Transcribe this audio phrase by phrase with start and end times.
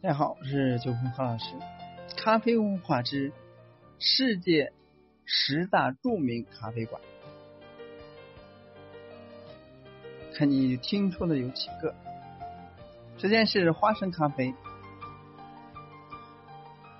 [0.00, 1.46] 大家好，我是九峰何老师。
[2.14, 3.32] 咖啡文化之
[3.98, 4.72] 世界
[5.24, 7.00] 十大著名咖啡馆，
[10.34, 11.94] 看你听说的有几个？
[13.16, 14.54] 首先是花生咖啡，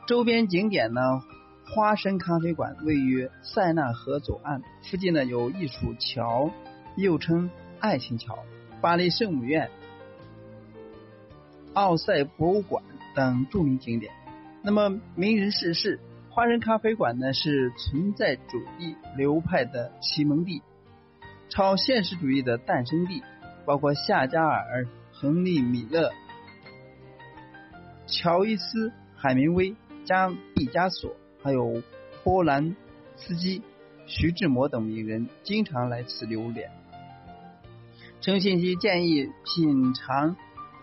[0.06, 1.22] 周边景点呢，
[1.74, 6.52] 花生咖啡馆位于塞纳河左岸，附近呢有一处桥，
[6.94, 8.38] 又称爱情桥、
[8.80, 9.68] 巴黎圣母院、
[11.72, 12.84] 奥赛博物馆。
[13.16, 14.12] 等著名景点。
[14.60, 20.62] 那么，名人逝世，花生咖啡馆呢是存在主义流派的启蒙地，
[21.48, 23.22] 超现实主义的诞生地，
[23.64, 26.10] 包括夏加尔、亨利·米勒、
[28.08, 31.80] 乔伊斯、海明威、加毕加索，还有
[32.24, 32.74] 波兰
[33.16, 33.62] 斯基、
[34.06, 36.72] 徐志摩等名人经常来此留恋。
[38.20, 40.34] 陈信息建议品尝。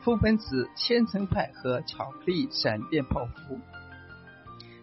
[0.03, 3.59] 覆盆子千层派和巧克力闪电泡芙，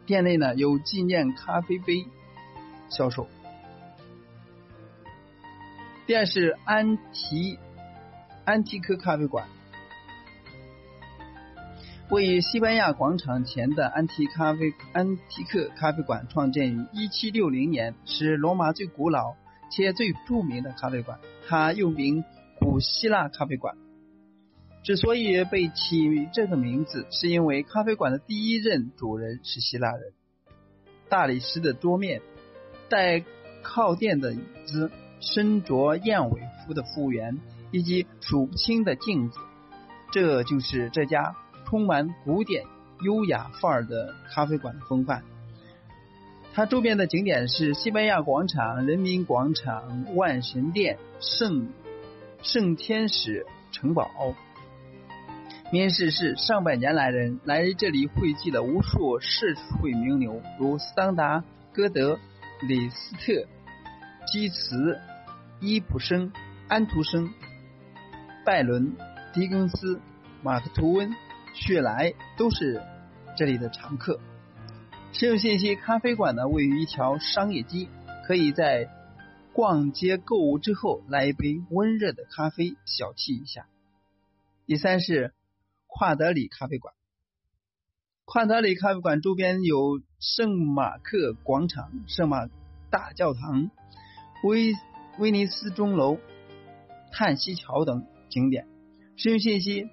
[0.07, 2.07] 店内呢有纪念咖啡杯
[2.89, 3.27] 销售。
[6.07, 7.59] 店是安提
[8.45, 9.49] 安提科咖啡馆，
[12.11, 19.35] 位于西班牙广场前的安提咖啡安提克咖啡馆创建于一七六零年，是罗马最古老
[19.71, 22.25] 且最著名的咖啡馆，它又名
[22.61, 23.77] 古希腊咖啡馆。
[24.83, 30.15] 之所以被起这个名字，是因为咖啡馆的第一任主人是希腊人。
[31.11, 32.23] 大理石的桌面、
[32.89, 33.23] 带
[33.63, 37.39] 靠垫的椅子、身着燕尾服的服务员
[37.71, 39.39] 以及数不清的镜子，
[40.11, 41.35] 这就是这家
[41.69, 42.65] 充满古典
[43.03, 45.23] 优雅范儿的咖啡馆的风范。
[46.55, 51.69] 它周边的景点是西班牙广场、人民广场、万神殿、圣
[52.43, 54.11] 圣天使城堡。
[55.71, 59.47] 面试是上百年来人来这里汇聚了无数社
[59.79, 61.45] 会名流，如桑达、
[61.75, 62.19] 歌德、
[62.63, 63.47] 李斯特、
[64.27, 64.99] 基茨、
[65.61, 66.33] 伊普生、
[66.67, 67.29] 安徒生、
[68.47, 68.97] 拜伦、
[69.35, 70.01] 狄更斯、
[70.43, 71.15] 马克吐温、
[71.61, 72.83] 雪莱都是
[73.37, 74.21] 这里的常客。
[75.13, 77.89] 实用信息：咖啡馆呢位于一条商业街，
[78.27, 78.89] 可以在
[79.53, 83.67] 逛街购物之后来一杯温热的咖啡小憩一下。
[84.67, 85.33] 第三是。
[85.91, 86.93] 夸德里咖啡馆，
[88.27, 92.47] 夸德里咖啡馆周边有圣马克广场、圣马
[92.91, 93.71] 大教堂、
[94.45, 94.75] 威
[95.19, 96.19] 威尼斯钟楼、
[97.11, 98.69] 叹息桥等景点。
[99.17, 99.89] 使用信息：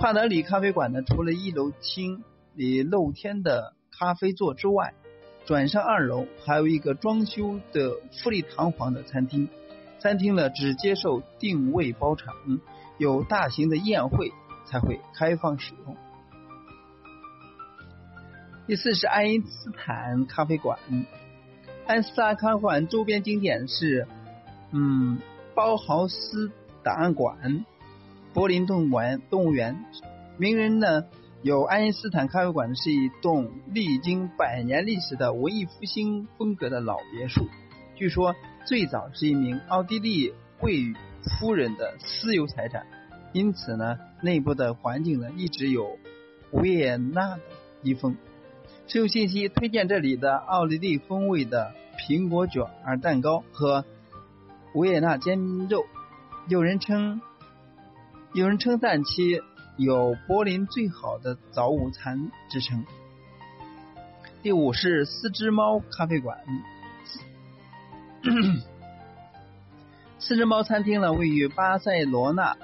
[0.00, 2.24] 帕德里咖啡馆呢，除了一楼厅
[2.54, 4.94] 里露天的咖啡座之外，
[5.44, 9.48] 转上二楼还有一个装修的富丽堂皇的餐厅。
[9.98, 12.34] 餐厅呢，只接受定位包场，
[12.96, 14.32] 有大型的宴会。
[14.66, 15.96] 才会开放使用。
[18.68, 20.78] 第四是爱因斯坦咖啡馆，
[21.88, 24.06] 爱因斯坦咖啡馆周边景点是，
[24.70, 25.18] 嗯，
[25.56, 26.52] 包豪斯
[26.84, 27.64] 档案馆、
[28.32, 29.20] 柏林动物园。
[29.28, 29.84] 动物园
[30.38, 31.04] 名人呢，
[31.42, 37.46] 有爱因斯坦咖啡馆是一栋历经百年历史的文艺复兴风格的老别墅，
[37.96, 40.94] 据说最早是一名奥地利贵
[41.38, 42.86] 夫人的私有财产。
[43.32, 45.98] 因此呢，内部的环境呢一直有
[46.50, 47.40] 维也纳的
[47.82, 48.16] 遗风。
[48.86, 53.84] 实用信息推荐这里的奥地利风味的苹果卷儿蛋糕和
[54.74, 55.84] 维也纳煎肉。
[56.48, 57.20] 有人称，
[58.32, 59.40] 有人称赞其
[59.76, 62.84] 有柏林最好的早午餐之称。
[64.40, 66.38] 第五是四只猫咖啡馆。
[70.20, 72.56] 四只猫餐厅呢位于巴塞罗那。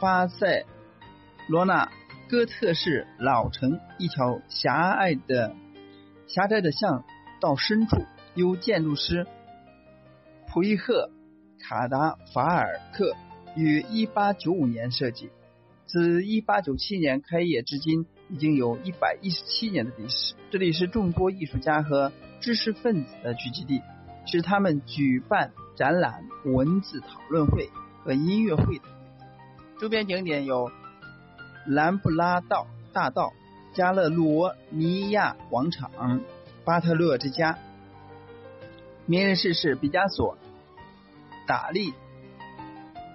[0.00, 0.64] 巴塞
[1.48, 1.90] 罗那
[2.30, 5.54] 哥特式老城一条狭隘的
[6.26, 7.04] 狭窄的巷
[7.40, 9.26] 道深处，由建筑师
[10.48, 11.10] 普伊赫
[11.60, 13.14] 卡达法尔克
[13.56, 15.30] 于1895年设计，
[15.86, 20.34] 自1897年开业至今，已经有一百一十七年的历史。
[20.50, 23.80] 这里是众多艺术家和知识分子的聚集地，
[24.26, 27.70] 是他们举办展览、文字讨论会
[28.04, 28.84] 和音乐会的。
[29.80, 30.70] 周边景点有
[31.66, 33.32] 兰布拉道大道、
[33.72, 36.20] 加勒罗尼亚广场、
[36.62, 37.58] 巴特勒之家。
[39.06, 40.36] 名人逝世：毕加索、
[41.46, 41.94] 达利、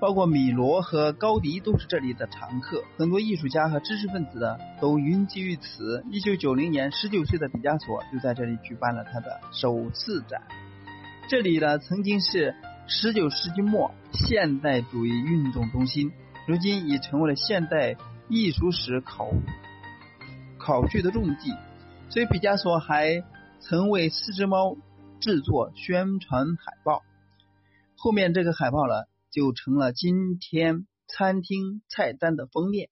[0.02, 2.84] 包括米罗和高迪都是这里的常客。
[2.98, 6.04] 很多艺术家和知识分子呢都云集于此。
[6.10, 10.42] 一九九零年，十九岁的毕加索就在这里举办了他的首次展。
[11.30, 12.56] 这里呢，曾经是
[12.88, 16.12] 十九世纪末现代主义运动中心，
[16.48, 17.96] 如今已成为了现代
[18.28, 19.30] 艺术史考
[20.58, 21.54] 考据的重地。
[22.10, 23.24] 所以，毕加索还
[23.60, 24.76] 曾为四只猫
[25.20, 27.04] 制作宣传海报。
[27.96, 28.96] 后面这个海报呢，
[29.32, 32.90] 就成了今天餐厅菜单的封面。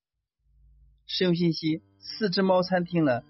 [1.06, 3.22] 使用信息：四只猫餐厅呢，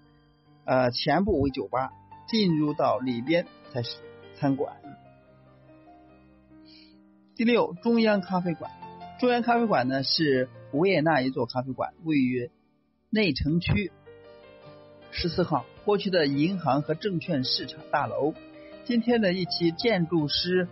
[0.64, 1.90] 呃，前部为酒吧，
[2.28, 3.96] 进入到里边才是
[4.38, 4.76] 餐馆。
[7.34, 8.70] 第六，中央咖啡馆。
[9.18, 12.50] 中央咖啡馆呢是维也纳一座咖啡馆，位于
[13.10, 13.90] 内城区
[15.10, 15.66] 十四号。
[15.84, 18.34] 过去的银行和证券市场大楼，
[18.84, 20.68] 今天的一期建筑师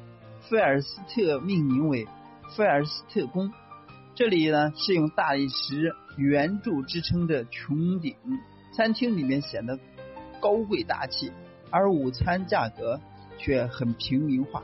[0.49, 2.07] 菲尔斯特命名为
[2.57, 3.53] 菲尔斯特宫。
[4.15, 8.17] 这里呢是用大理石圆柱支撑着穹顶，
[8.75, 9.79] 餐厅里面显得
[10.41, 11.31] 高贵大气，
[11.71, 13.01] 而午餐价格
[13.39, 14.63] 却很平民化。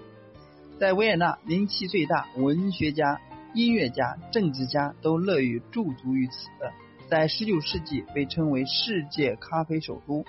[0.81, 3.21] 在维也纳，名气最大，文学家、
[3.55, 6.49] 音乐家、政治家都乐于驻足于此。
[7.09, 10.25] 在19世纪被称为世界咖啡首都，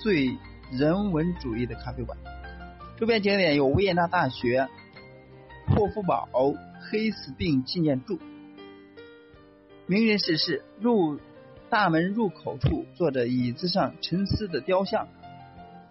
[0.00, 0.38] 最
[0.72, 2.16] 人文主义的咖啡馆。
[2.98, 4.68] 周边景点有维也纳大学、
[5.66, 6.28] 霍夫堡
[6.80, 8.18] 黑死病纪念柱。
[9.86, 11.20] 名人逝世，入
[11.68, 15.08] 大门入口处坐着椅子上沉思的雕像，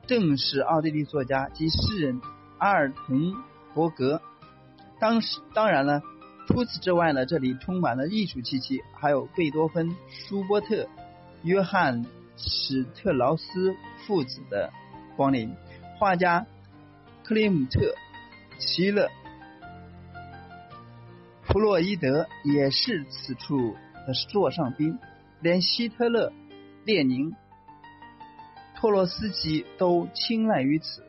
[0.08, 2.22] 正是奥地利作家及诗人
[2.58, 3.34] 阿尔滕
[3.74, 4.22] 伯格。
[5.00, 6.02] 当时，当然了。
[6.48, 10.88] 除此之外呢，这里充满了艺术气息，还有贝多芬、舒伯特、
[11.44, 12.08] 约翰
[12.38, 13.76] 史特劳斯
[14.08, 14.72] 父子的
[15.16, 15.56] 光临，
[16.00, 16.48] 画家
[17.24, 17.94] 克里姆特、
[18.58, 19.08] 齐勒、
[21.52, 23.76] 弗洛伊德也是此处
[24.06, 25.00] 的座上宾，
[25.42, 26.32] 连希特勒、
[26.86, 27.34] 列宁、
[28.76, 31.04] 托洛斯基都青睐于此。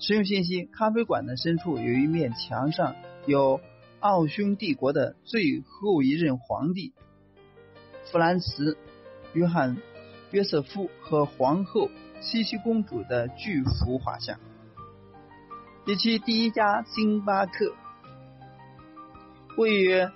[0.00, 2.94] 实用信息：咖啡馆的深处有一面墙上
[3.26, 3.60] 有。
[4.00, 6.92] 奥匈帝国的最后一任皇帝
[8.12, 8.74] 弗兰茨·
[9.32, 9.76] 约翰·
[10.30, 11.88] 约瑟夫和皇后
[12.20, 14.38] 茜茜公主的巨幅画像。
[15.86, 17.74] 以及第一家星巴克
[19.56, 20.08] 位于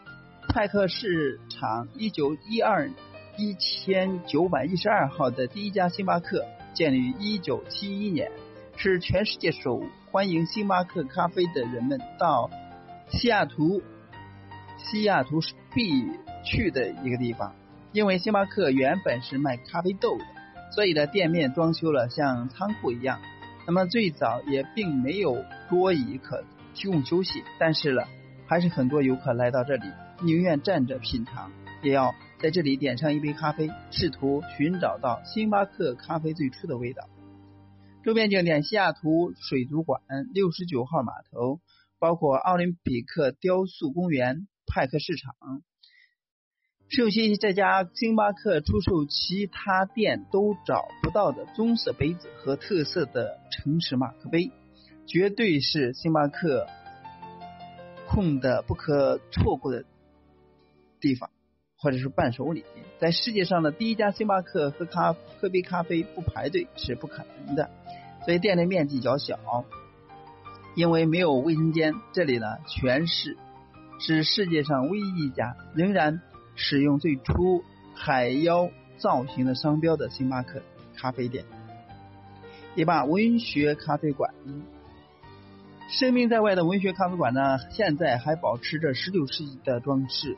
[0.49, 2.90] 泰克市场一九一二
[3.37, 6.44] 一千九百一十二号的第一家星巴克
[6.75, 8.32] 建立于一九七一年，
[8.76, 9.81] 是全世界首
[10.11, 12.50] 欢迎星巴克咖啡的人们到。
[13.11, 13.81] 西雅图，
[14.76, 15.40] 西雅图
[15.73, 16.05] 必
[16.44, 17.55] 去的一个地方，
[17.93, 20.25] 因为星巴克原本是卖咖啡豆的，
[20.73, 23.20] 所以呢，店面装修了像仓库一样。
[23.67, 26.44] 那么最早也并没有桌椅可
[26.75, 28.02] 提供休息，但是呢，
[28.49, 29.85] 还是很多游客来到这里，
[30.25, 31.53] 宁愿站着品尝，
[31.83, 37.09] 也要在这里点上一杯咖啡，试图寻找到星巴克咖啡最初的味道。
[38.03, 40.00] 周边景点：西雅图水族馆、
[40.33, 41.61] 六十九号码头。
[42.00, 45.35] 包括奥林匹克雕塑公园、派克市场。
[46.89, 54.53] 实用信息：这家星巴克出售其他店都找不到的棕色杯子和特色的城市马克杯，
[55.09, 56.69] 绝对是星巴克
[58.09, 59.85] 空的不可错过的
[60.99, 61.31] 地方，
[61.77, 62.65] 或者是伴手礼。
[62.99, 67.71] 在世界上的第一家星巴克喝咖喝杯咖啡不排队是不可能的，
[68.25, 69.39] 所以店内面积较小。
[70.75, 73.37] 因为没有卫生间，这里呢全是
[74.00, 76.21] 是世界上唯一一家仍然
[76.55, 77.62] 使用最初
[77.95, 80.62] 海妖造型的商标的星巴克
[80.97, 81.45] 咖啡店。
[82.75, 84.33] 第八，文学咖啡馆。
[85.88, 90.37] 声名在外的文学咖啡馆呢，现在还保持着十九世纪的装饰，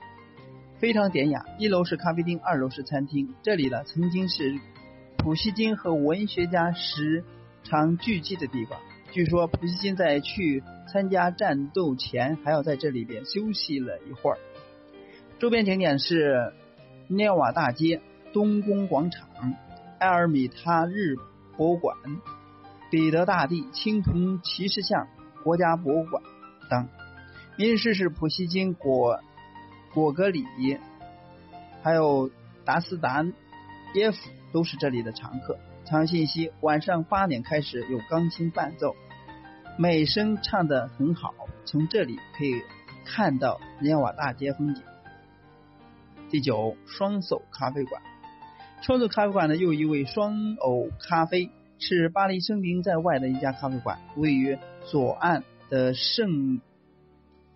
[0.78, 1.44] 非常典雅。
[1.58, 3.34] 一楼是咖啡厅，二楼是餐厅。
[3.42, 4.60] 这里呢曾经是
[5.16, 7.24] 普希金和文学家时
[7.64, 8.78] 常聚集的地方。
[9.10, 14.38] 据说普希金在去参加战斗前，还要在这里边休息了一会儿。
[15.40, 16.52] 周边景点是
[17.08, 18.00] 涅瓦大街、
[18.32, 19.28] 东宫广场、
[19.98, 21.16] 埃尔米塔日
[21.56, 21.96] 博物馆、
[22.88, 25.08] 彼得大帝青铜骑士像
[25.42, 26.22] 国家博物馆
[26.68, 26.88] 等。
[27.56, 29.20] 名士是普希金、果
[29.92, 30.46] 果戈里，
[31.82, 32.30] 还有
[32.64, 33.24] 达斯达
[33.94, 34.16] 耶夫，
[34.52, 35.58] 都是这里的常客。
[35.84, 38.94] 长信息：晚上八点开始有钢琴伴奏，
[39.76, 41.34] 美声唱得很好。
[41.64, 42.62] 从这里可以
[43.04, 44.82] 看到涅瓦大街风景。
[46.30, 48.00] 第九，双叟咖啡馆。
[48.82, 56.60] 双叟咖啡馆的又一位双偶咖啡是巴黎声名在外的一家咖啡馆，位于左岸的圣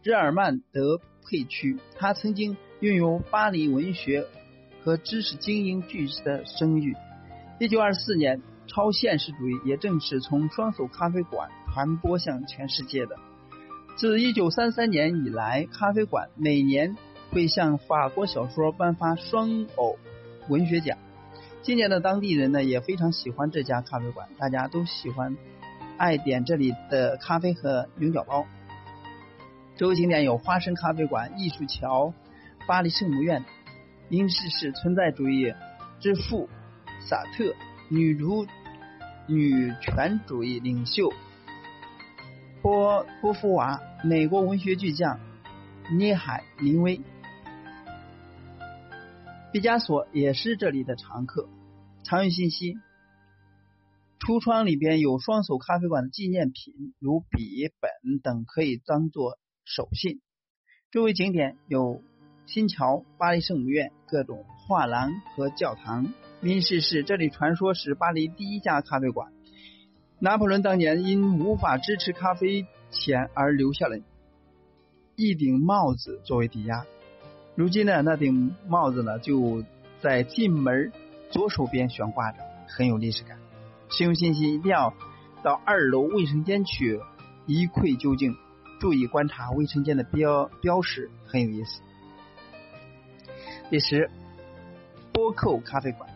[0.02, 1.78] 日耳曼德佩区。
[1.96, 4.26] 他曾经拥有巴黎文学
[4.82, 6.94] 和知识精英巨石的声誉。
[7.58, 13.16] 一九二四年，超现实主义也正是从双手咖啡馆传播向全世界的。
[13.96, 16.96] 自一九三三年以来，咖啡馆每年
[17.30, 19.96] 会向法国小说颁发双偶
[20.48, 20.98] 文学奖。
[21.62, 25.36] 今年的当地人呢也非常喜欢这家咖啡馆，大家都喜欢
[25.98, 28.46] 爱点这里的咖啡和牛角包。
[29.76, 32.12] 周围景点有花生咖啡馆、艺术桥、
[32.66, 33.44] 巴黎圣母院。
[34.10, 35.52] 英式是存在主义
[35.98, 36.48] 之父
[37.00, 37.54] 萨特、
[37.88, 38.46] 女主
[39.26, 41.12] 女权主义领袖
[42.60, 45.18] 波波夫娃、美国文学巨匠
[45.90, 47.00] 聂海明威。
[49.52, 51.48] 毕加索也是这里的常客。
[52.02, 52.76] 常用信息：
[54.20, 60.20] 橱窗里边有双手咖啡馆的纪念品，如笔、本等，可以当做手信。
[60.90, 62.00] 周围景点有
[62.46, 66.12] 新桥、巴黎圣母院、各种画廊和教堂。
[66.40, 69.32] 民事是这里传说是巴黎第一家咖啡馆。
[70.20, 73.98] 拿破仑当年因无法支持咖啡钱而留下了
[75.16, 76.86] 一顶帽子作为抵押。
[77.56, 79.64] 如今呢，那顶帽子呢就
[80.00, 80.92] 在进门
[81.30, 83.43] 左手边悬挂着，很有历史感。
[83.90, 84.92] 使用信息一定要
[85.42, 87.00] 到二楼卫生间去
[87.46, 88.36] 一窥究竟，
[88.80, 91.80] 注意观察卫生间的标标识，很有意思。
[93.70, 94.10] 第十，
[95.12, 96.08] 波寇咖啡馆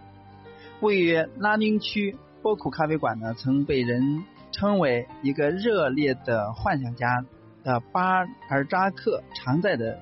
[0.80, 7.24] 位于拉丁区，波寇咖啡馆呢曾被人称为一个热烈的幻想家
[7.62, 9.98] 的巴尔扎克常在的。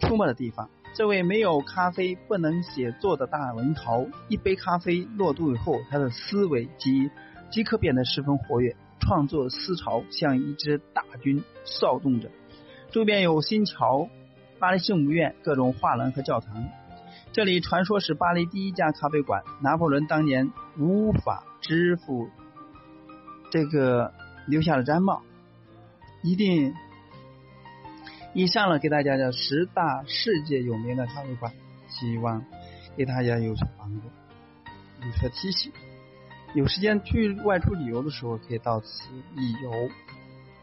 [0.00, 7.08] 出没的地方，这位没有咖啡不能写作的大文豪，一杯咖啡落肚以后，他的思维即
[7.50, 12.28] 即刻变得十分活跃，创作思潮像一支大军骚动着。
[12.90, 14.08] 周边有新桥、
[14.58, 16.64] 巴黎圣母院、各种画廊和教堂。
[17.30, 19.44] 这里传说是巴黎第一家咖啡馆。
[19.62, 22.28] 拿破仑当年无法支付
[23.52, 24.12] 这个
[24.48, 25.22] 留下了毡帽，
[26.24, 26.74] 一定。
[28.34, 31.52] 以上呢，给大家的十大世界有名的咖啡馆，
[31.88, 32.44] 希望
[32.96, 34.02] 给大家有所帮助，
[35.04, 35.72] 有所提醒。
[36.54, 39.90] 有时间去外出旅游的时候，可以到此一游。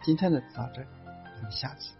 [0.03, 1.95] 今天的到这，我们下次。